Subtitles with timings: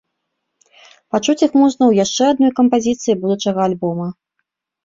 [1.15, 4.07] Пачуць іх можна ў яшчэ адной кампазіцыі будучага альбома.